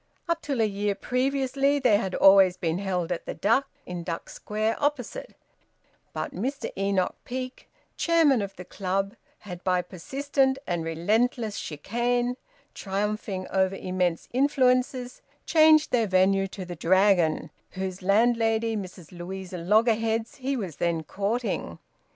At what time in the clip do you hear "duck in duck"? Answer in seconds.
3.35-4.29